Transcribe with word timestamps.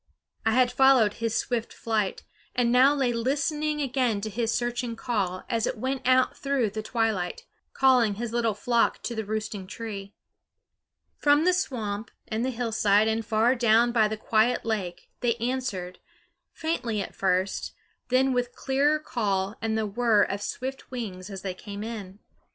I 0.47 0.53
had 0.53 0.71
followed 0.71 1.13
his 1.13 1.37
swift 1.37 1.71
flight, 1.71 2.23
and 2.55 2.71
now 2.71 2.95
lay 2.95 3.13
listening 3.13 3.81
again 3.81 4.19
to 4.21 4.31
his 4.31 4.51
searching 4.51 4.95
call 4.95 5.43
as 5.47 5.67
it 5.67 5.77
went 5.77 6.07
out 6.07 6.35
through 6.35 6.71
the 6.71 6.81
twilight, 6.81 7.45
calling 7.73 8.15
his 8.15 8.33
little 8.33 8.55
flock 8.55 9.03
to 9.03 9.13
the 9.13 9.23
roosting 9.23 9.67
tree. 9.67 10.15
From 11.19 11.45
the 11.45 11.53
swamp 11.53 12.09
and 12.27 12.43
the 12.43 12.49
hillside 12.49 13.07
and 13.07 13.23
far 13.23 13.53
down 13.53 13.91
by 13.91 14.07
the 14.07 14.17
quiet 14.17 14.65
lake 14.65 15.11
they 15.19 15.35
answered, 15.35 15.99
faintly 16.51 16.99
at 16.99 17.13
first, 17.13 17.73
then 18.09 18.33
with 18.33 18.55
clearer 18.55 18.97
call 18.97 19.55
and 19.61 19.77
the 19.77 19.85
whirr 19.85 20.23
of 20.23 20.41
swift 20.41 20.89
wings 20.89 21.29
as 21.29 21.43
they 21.43 21.53
came 21.53 21.83
in. 21.83 22.17